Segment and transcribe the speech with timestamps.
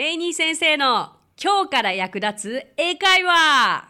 [0.00, 3.86] レイニー先生の今日から役立つ英会話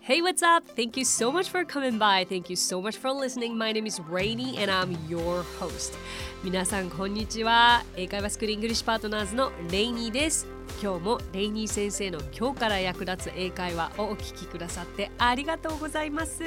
[0.00, 0.66] Hey, what's up?
[0.74, 2.26] Thank you so much for coming by.
[2.26, 3.56] Thank you so much for listening.
[3.56, 5.96] My name is Rainy and I'm your host.
[6.42, 7.84] 皆さん、こんにちは。
[7.94, 10.48] 英会話スクールイングリッシュパートナーズのレイニーです。
[10.82, 16.42] 今日もレイニー先生の今日から役立つ英会話をお聞きくださってありがとうございます。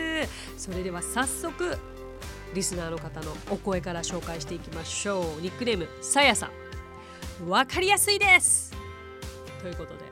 [0.57, 1.77] それでは早速、
[2.55, 5.41] リスナーの方のお声から紹介していきましょう。
[5.41, 6.49] ニックネーム、さやさ
[7.43, 7.49] ん。
[7.49, 8.73] わかりやすいです
[9.61, 10.05] ということで、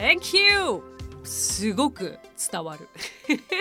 [0.00, 0.92] Thank you!
[1.24, 2.18] すごく
[2.50, 2.88] 伝わる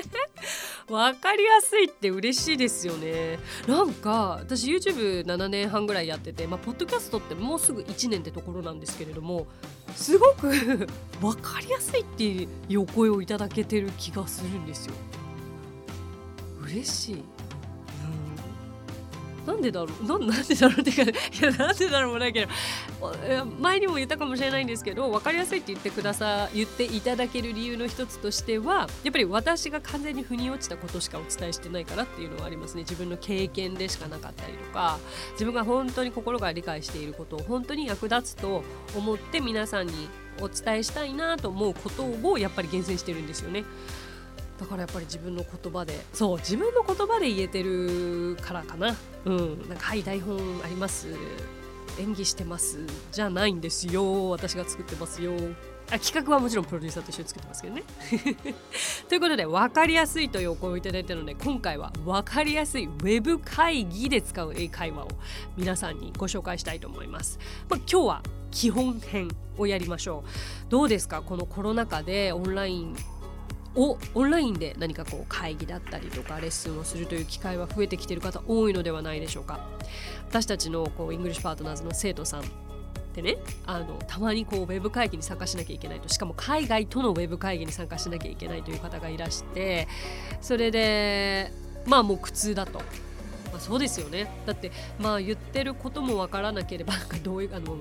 [0.92, 9.48] わかりやすいって嬉しいですよねなんか私 YouTube7 年半ぐらいやっててまあポッドキャストってもうすぐ1年ってところなんですけれども
[9.96, 10.88] すごく
[11.22, 14.94] わかりやすいっていうお声をいただけてる気がするんですよ
[16.64, 17.24] 嬉しい
[19.46, 20.06] なんでだろう？
[20.06, 20.82] ななんでだろう？
[20.82, 21.06] ってかい
[21.42, 22.52] やなんでだろうもないけど。
[23.60, 32.82] 前にも言ったかもしれないんですけど分かりやすいって言ってくださ言っていただける理由の一つとしてはやっぱり私が完全に腑に落ちたことしかお伝えしてないからっていうのはありますね。
[32.82, 35.00] 自分の経験でしかなかったりとか
[35.34, 38.64] 自分が本当に心が理解していることを本当に役立つと
[38.96, 40.08] 思って皆さんに
[40.40, 43.64] お伝えしたいなと思うことをやっぱり厳選してるんですよね。
[44.62, 46.00] だからやっぱり自分の言葉で。
[46.14, 48.96] そう自分の言葉で言えてるからかな。
[49.26, 49.68] うん。
[49.68, 51.08] なんかはい台本あります。
[52.00, 52.78] 演技してます。
[53.12, 54.30] じゃないんですよ。
[54.30, 55.34] 私が作ってますよ。
[55.90, 57.84] あ企画はもちろんプロデューサーと一緒に作ってますけどね。
[59.10, 65.08] ということで分かりやすいというお声をいただいたので今回は分かりやすいウェブ会議で使う英会話を
[65.58, 70.30] 皆さんにご紹介したいと思います、まあ、今日は基本編をやりましょう。
[70.70, 71.22] どうですか？
[71.22, 72.96] このコロナ禍でオンライン
[73.76, 79.60] オンラインで何かこう会議だったりとかレッスンをするという機会は増えてきている方多いのではないでしょうか。
[80.28, 82.44] 私たちのこうイングリッシュパートナーズの生徒さんっ
[83.14, 89.88] てねあのたまにこうウェブ会議に参加しなきゃいけないとしかも海外とのウェブ会議に参加しなきゃいけないという方がいらして
[90.40, 91.52] それで
[91.86, 92.82] まあもう苦痛だと、
[93.62, 94.28] そうですよね。
[94.48, 97.78] だってまあ言ってることもわからなければどういうあの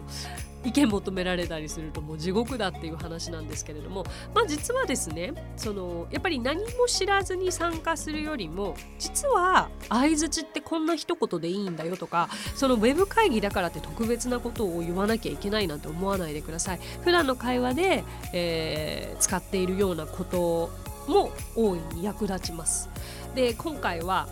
[0.63, 4.05] 意見求められたりするともう地獄だっていう話なんですけれども、
[4.35, 16.81] まあ、実はですねそのやっぱり何も知らずに参加するよりも実は相づちってこんな一言でいいんだよとかそのウェブ会議だからって特別なことを言わなきゃいけないなんて思わないでください。
[17.03, 18.05] 普段の会話で、
[18.35, 20.71] えー、使っているようなこと
[21.09, 22.91] も大いに役立ちます。
[23.35, 24.29] で今回は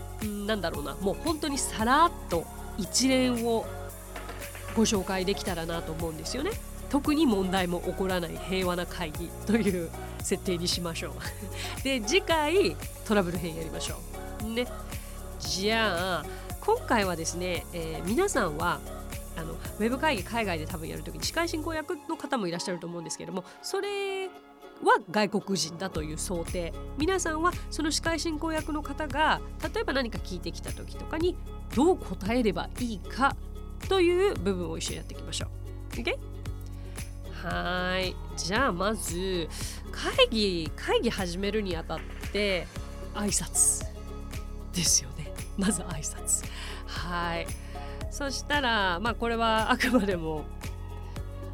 [0.47, 0.95] なんだろうな。
[0.97, 2.45] もう本当にさらっと
[2.77, 3.67] 一連を
[4.77, 6.51] ご紹介できたらなと思うんですよね。
[6.91, 9.91] 特に問題も起こらない平和な会議という
[10.23, 11.13] 設定にしましょう。
[11.85, 13.97] で次回トラブル編やりましょ
[14.45, 14.49] う。
[14.49, 14.67] ね。
[15.41, 16.25] じゃあ
[16.61, 18.81] 今回はですね、えー、皆さんは
[19.37, 24.29] あのウェブ会議海外で多分やるときに司会進行役の方もいらっしゃると思うんですけれどもそれ
[24.83, 26.73] は外国人だという想定。
[26.97, 29.41] 皆さんはその司会進行役の方が
[29.75, 31.37] 例えば何か聞いてきた時とかに
[31.75, 33.37] どう答えればいいか
[33.89, 35.49] という部分を一緒にやっていきましょ
[35.93, 35.97] う。
[35.97, 36.17] OK?
[37.43, 38.15] はい。
[38.37, 39.49] じゃあまず
[39.93, 42.01] 会議会議始めるにあたっ
[42.33, 42.67] て
[43.15, 43.85] 挨拶
[44.73, 45.33] ですよね。
[45.57, 46.45] まず挨拶。
[46.87, 47.47] はい。
[48.11, 50.45] そしたらまあこれはあくまでも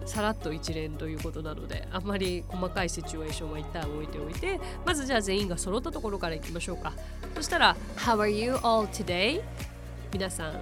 [0.06, 6.92] さらっと一連ということなのであんまり細かいシチュエーションは一旦置いておいてまずじゃあ全員が揃ったところからいきましょうか。
[7.34, 9.42] そしたら How are you all today?
[10.12, 10.60] 皆さん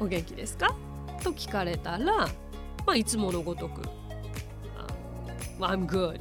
[0.00, 0.74] お元気ですか？
[1.22, 2.28] と聞かれたら、ま
[2.88, 3.82] あ、いつものごとく
[5.60, 6.20] I'm good.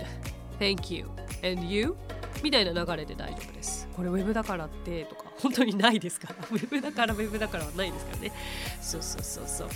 [0.59, 1.06] Thank you.
[1.44, 1.96] And you?
[2.44, 3.88] みたいな流れで大丈夫です。
[3.96, 6.35] これウェブだからってとか本当にないですから。
[6.51, 8.31] ウェブだからウェブだからはないですからね。
[8.81, 9.67] そうそうそうそう。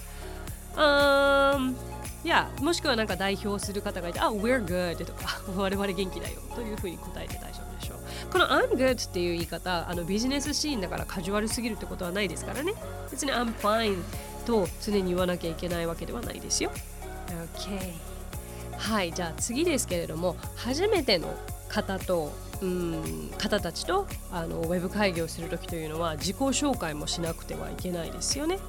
[0.75, 1.75] うん
[2.23, 8.31] いやもしくはなんか代表する方がいて、あ、we're good とか、 我々元気だよというふうに答えて大丈夫でしょう。
[8.31, 12.73] この I'm good っていう言い方、あのビジネスシーンだからカジュアルすぎるってことはないですからね。
[13.11, 14.01] 別に I'm fine
[14.45, 16.71] と常に言わなきゃいけないわけではないですよ。
[17.57, 17.93] OK。
[18.77, 21.35] はい、じゃあ次ですけれども、初めての
[21.67, 22.31] 方と、
[22.61, 28.59] うん方たちとあのウェブ会議をするときというのは自己紹介もしなくてはいけないですよね。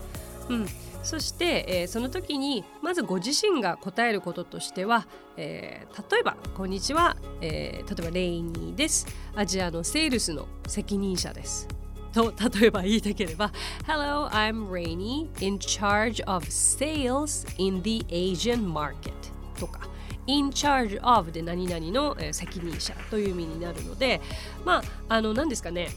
[0.49, 0.67] うん、
[1.03, 5.07] そして、えー、その時にまずご自身が答えることとしては、
[5.37, 9.07] えー、例えば「こんにちは、えー、例えばレイニーです。
[9.35, 11.69] アジアのセールスの責任者です」
[12.13, 13.51] と例えば言いたければ
[13.87, 19.13] 「Hello, I'm Rainy in charge of sales in the Asian market」
[19.59, 19.89] とか
[20.27, 24.21] 「in charge of」で何々の責任者という意味になるので
[24.65, 25.91] まああの何ですかね。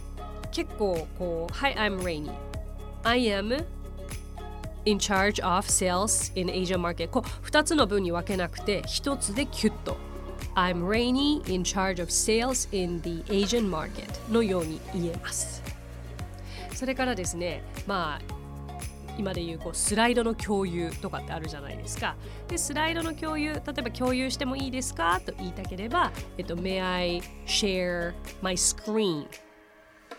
[0.52, 2.32] 結構こう「Hi, I'm Rainy
[3.04, 3.66] I am
[4.88, 9.98] in charge of sales in Asia market こう2つの文に分けなくて1つでキュッと
[10.56, 15.62] I'm Rainy in charge of sales in the Asian market のように言えます
[16.74, 18.38] それからですねまあ
[19.18, 22.16] 今でいうこうスライドの共有とかってあるじゃないですか。
[22.48, 28.14] で、スライドの共有、例えば共有してもいいですかと言いたければ、えっと、May I share
[28.44, 29.26] my screen?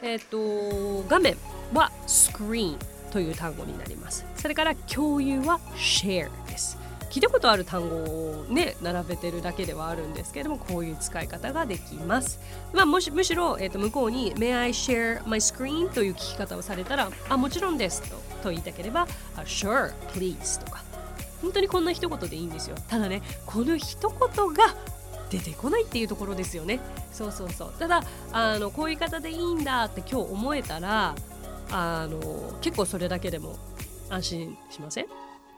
[0.03, 1.37] えっと、画面
[1.73, 2.76] は screen
[3.11, 4.27] という単語になります。
[4.37, 6.79] それから共有は share です。
[7.11, 12.39] 聞いたことある単語をね並べてるだけではあるんですけれどもこういう使い方ができます、
[12.75, 15.91] まあ、もしむしろ、えー、と向こうに May I share my screen?
[15.91, 19.07] という聞き方をされたらあもちろんですとと言いたければ
[19.37, 20.85] Sure please とか。
[21.41, 22.77] 本当にこんな一言でいいんですよ。
[22.89, 24.75] ただねこの一言が
[25.31, 26.81] 出てこないっていうところですよね。
[27.13, 27.73] そうそうそう。
[27.79, 28.03] ただ
[28.33, 31.15] あのこういう方でいいんだって今日思えたら
[31.70, 33.56] あの結構それだけでも
[34.11, 35.06] 安心しません？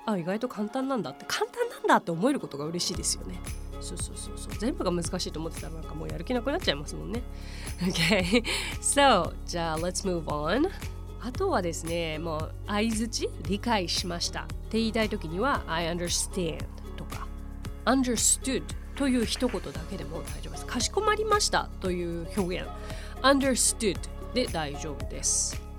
[0.07, 1.25] あ意外と簡単なんだって。
[1.29, 3.41] 簡単なんだって思えることが嬉しいですよね。
[3.81, 4.53] そうそうそうそう。
[4.59, 7.23] 全部が難しいと思ってたらなんかもうやる気なくなっちゃいますもんね。
[7.81, 8.43] OK
[8.81, 10.69] so じゃあ let's move on
[11.23, 14.43] あとはですねもう相づち理解しました。
[14.43, 16.65] って言いたい時には I understand
[16.97, 17.27] とか
[17.85, 18.63] understood
[18.97, 20.67] という一言だけでも大丈夫です。
[20.67, 22.69] かしこまりましたという表現。
[23.23, 23.99] understood
[24.35, 25.70] で大丈夫です。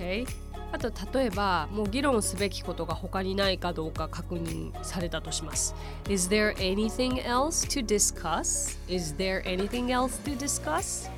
[0.00, 0.26] OK
[0.72, 5.74] あと例えばもう議論すべきことが他にないかどうか確認されたとします。
[6.08, 8.78] Is there anything else to discuss?
[8.88, 11.10] Is there anything else to discuss?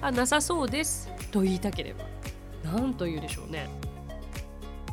[0.00, 2.04] あなさそうですと言いたければ
[2.64, 3.68] 何と言うでしょうね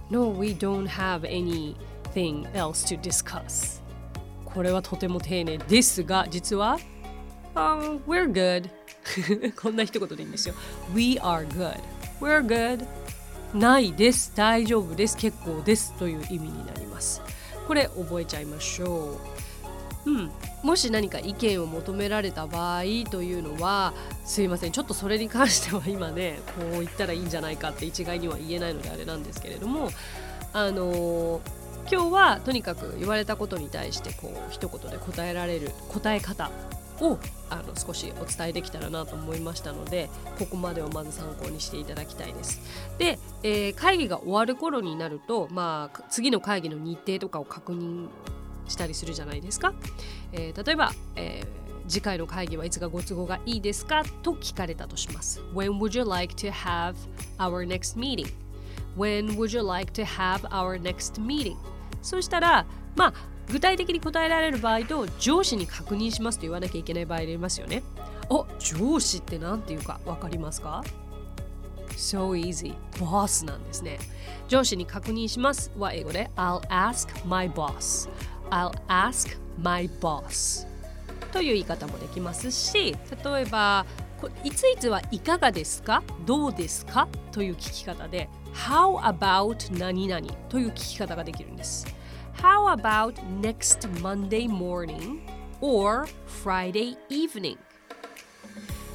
[0.09, 3.81] No, we don't have anything else to discuss
[4.44, 6.80] これはとても丁寧ですが実は、
[7.56, 8.69] um, We're good
[9.59, 10.56] こんな一言でいいんですよ
[10.95, 11.80] We are good
[12.19, 12.86] We're good
[13.54, 14.31] ないです。
[14.36, 15.18] 大丈夫です。
[15.18, 15.94] 結構です。
[15.98, 17.22] という意味になります。
[17.68, 19.19] これ覚えちゃいましょ
[20.06, 20.12] う。
[20.12, 20.31] うん。
[20.63, 23.94] もし何か意見を求められた場合というのは
[24.25, 24.72] すいません。
[24.72, 29.90] ちょっとそれに関しては今ねこう言ったらいいんじゃないかって一概には言えないのであれなんですけれども
[30.54, 31.42] あの
[31.92, 36.51] 今日はとにかく言われたことに対してこう一言で答えられる答え方
[37.01, 37.18] を
[37.50, 42.62] あの少しお伝えできたらなと思いましたのでここまでをまず参考にしていただきたいです。
[42.98, 48.07] で、えー、会議が終わる頃になると、まあ、次の会議の日程とかを確認
[48.68, 49.74] したりするじゃないですか。
[50.31, 55.42] えー、例えば、えー、次回の会議はいつがご都合がいいですかと聞かれたとします。
[55.54, 56.96] When would you like to have
[57.40, 58.31] our next meeting?
[58.96, 61.56] When would you like to have our next meeting?
[62.01, 62.66] そうしたら、
[62.96, 63.13] まあ、
[63.51, 67.84] 具体的に答えられる場合と上司に確認しますと言わなきゃいけない場合ありますよね。
[68.30, 70.84] お上司って何て言うか分かりますか
[71.92, 72.75] ？So easy.
[73.00, 73.98] ボスなんですね。
[74.48, 78.10] 上司に確認しますは英語で I'll ask my boss.
[78.51, 80.68] I'll ask my boss
[81.31, 83.86] という言い方もできますし例えば
[84.44, 86.04] いついつはいかがですか？
[86.25, 87.07] どうですか？
[87.31, 90.28] という聞き方で How about 何々？
[90.50, 91.86] という聞き方ができるんです
[92.41, 95.19] How about next Monday morning
[95.59, 96.07] or
[96.41, 97.57] Friday evening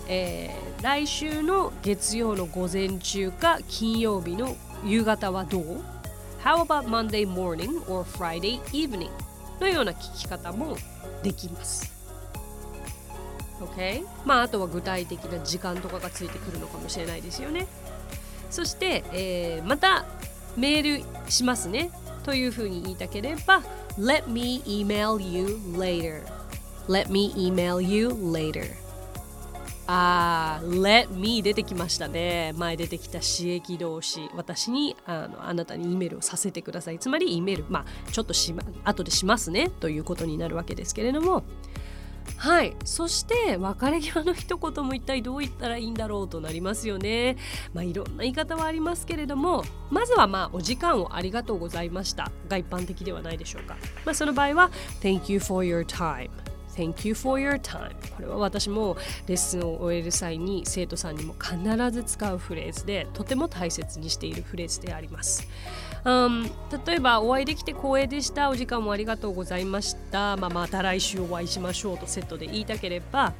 [0.08, 5.82] えー、来週の月曜の午前中か金曜日の夕方はどう
[6.42, 9.10] How about Monday morning or Friday evening?
[9.60, 10.76] のような聞き方も
[11.22, 11.92] できます。
[13.60, 14.06] OK?
[14.24, 17.66] まああとは具体的な時間とかがついてくるのかもしれないですよね。
[18.50, 20.06] そして、えー、また
[20.56, 21.90] メールしますね
[22.24, 23.62] というふうに言いたければ
[23.98, 26.22] Let me email you later
[26.88, 28.84] Let me email you later
[29.86, 32.54] あー、let me 出てきましたね。
[32.56, 34.30] 前出てきた刺激動詞。
[34.34, 36.98] 私にあのあなたに E メールをさせてください。
[36.98, 41.44] つまり E メール、まあ、ちょっとし、ま、後でしますねということになるわけですけれども。
[42.36, 42.76] はい。
[42.84, 47.36] そして、別れ際の一言も一体どう言ったらいいんだろうとなりますよね。
[47.72, 53.76] まあ、いろんな言い方はありますけれども、まずはまあ、お時間をありがとうございましたが一般的ではないでしょうか。
[54.04, 56.30] まあ、その場合は、Thank you for your time。
[56.74, 58.96] Thank you for your time これは私も
[59.28, 61.56] レッスンを終える際に生徒さんにも必
[61.92, 65.46] ず使うフレーズでとても大切にしているフレーズであります、
[66.04, 73.32] 例えばお会いできて光栄でしたお時間もありがとうございました、まあ、また来週お会いしましょうとセットで言いたければ、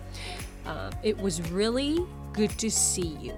[0.64, 1.97] uh, It was really
[2.33, 3.35] good to see you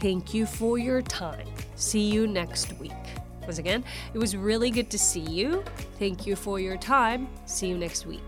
[0.00, 1.46] Thank you for your time
[1.76, 2.92] See you next week
[3.48, 5.64] Once again, it was really good to see you.
[5.98, 7.28] Thank you for your time.
[7.46, 8.20] See you next week.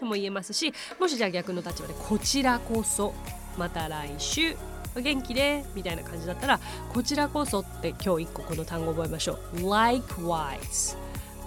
[0.00, 3.14] とも言えますしもしじゃあ逆の立場でこちらこそ
[3.56, 4.54] また来週
[4.96, 6.58] お元気でみたいな感じだったら
[6.92, 9.58] こちらこそって今日一個この単語覚えましょう。
[9.58, 10.96] Likewise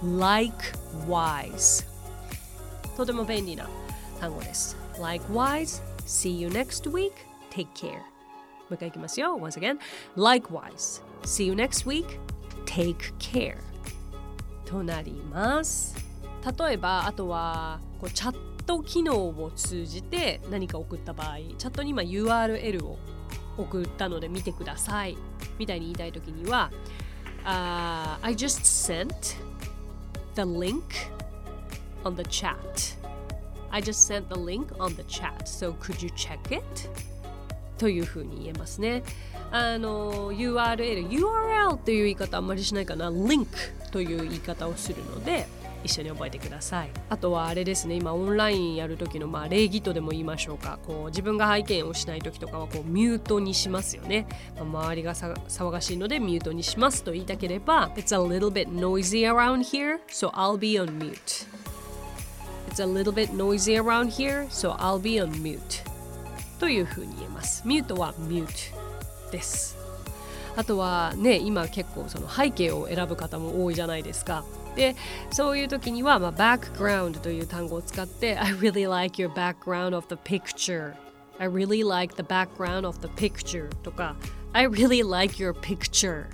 [0.02, 1.84] likewise
[2.96, 3.68] とても便利な
[4.20, 4.76] 単語です。
[4.94, 7.12] Likewise see you next week.
[7.50, 7.94] Take care.
[7.94, 8.02] も
[8.70, 9.36] う一回いきますよ。
[9.36, 9.78] Once again
[10.16, 12.06] likewise see you next week.
[12.66, 13.56] Take care.
[14.64, 15.96] となります。
[16.58, 22.98] 例えばあとはこうチャット機能を通じて何か送った場合チャットに今 URL を
[23.62, 25.16] 送ったので見てください
[25.58, 26.70] みたいに言いたいときには、
[27.44, 29.36] uh, I just sent
[30.34, 30.82] the link
[32.04, 32.96] on the chat
[33.70, 36.62] I just sent the link on the chat so could you check it?
[37.78, 39.02] というふうに言えますね
[39.50, 43.46] あの URL URL という言い方あんまりしないかな link
[43.90, 45.46] という言い方をするので
[45.84, 46.90] 一緒に覚えてください。
[47.08, 50.78] あとはあれですね今オンラインやる時のまあ礼儀とでも言いましょうか。
[50.86, 61.46] こう自分が拝見をしない時とかはこうミュートにしますよね、まあ、周りが騒がしいのでミュートにしますと言いたければ It's a little bit noisy around here so I'll be on mute.
[62.68, 65.60] It's a little bit noisy around here so I'll be on mute.
[66.58, 67.66] というふうに言えます。
[67.66, 68.74] ミュートはミュー
[69.26, 69.76] トです。
[70.56, 74.44] あとはね今結構その背景を選ぶ方も多いじゃないですか。
[74.76, 74.96] で
[75.30, 80.94] そういう時には、まあ、background という単語を使って I really like your background of the picture
[81.38, 84.16] I really like the background of the picture とか
[84.52, 86.26] I really like your picture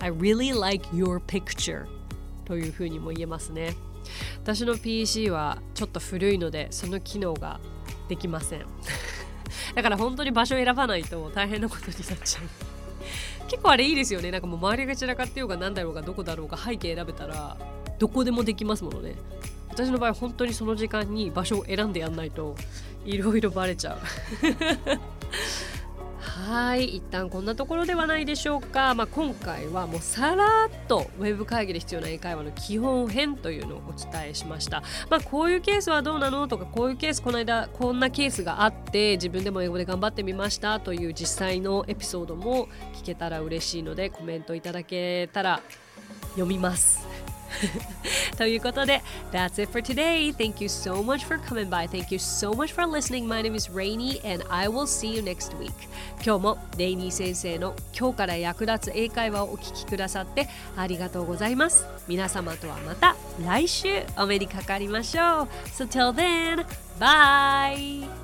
[0.00, 1.86] I really like your picture
[2.44, 3.74] というふうにも言えますね
[4.42, 7.60] 私の PC はちょっと古いのでその機能が
[8.08, 8.66] できません
[9.74, 12.73] だから本当に場所を選ばないと大変なことになっちゃう
[13.54, 14.32] 結構あれいいですよね。
[14.32, 17.56] なんかもう周りが散らかってようが何だろうがどこだろうが背景選べたら
[18.00, 19.14] どこでもできますものね。
[19.68, 22.56] 私の場合本当にその時間に場所を選んでやんないと
[23.04, 23.98] いろいろバレちゃう。
[26.44, 45.62] はい一旦こんなところではないでしょうか、まあ、今回はもうさらっとウェブ会議で必要な英会話の基本編というのをお伝えしました、まあ、こういうケースはどうなのとかこういうケースこの間こんなケースがあって自分でも英語で頑張ってみましたという実際のエピソードも聞けたら嬉しいのでコメントいただけたら
[46.32, 47.13] 読みます。
[48.36, 50.34] ということで That's it for today.
[50.34, 51.88] Thank you so much for coming by.
[51.88, 53.26] Thank you so much for listening.
[53.26, 55.72] My name is Rainy and I will see you next week.
[56.24, 61.86] 今日もレイニー先生の今日から役立つ英会話をお聞きくださってありがとうございます。
[62.08, 65.48] 皆様とはまた来週お目にかかりましょう。
[65.68, 66.64] So till then,
[66.98, 68.23] bye!